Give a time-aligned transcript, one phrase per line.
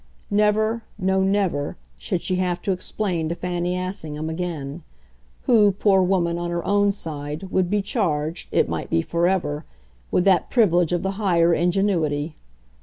[0.31, 4.81] Never, no never, should she have to explain to Fanny Assingham again
[5.43, 9.63] who, poor woman, on her own side, would be charged, it might be forever,
[10.09, 12.35] with that privilege of the higher ingenuity.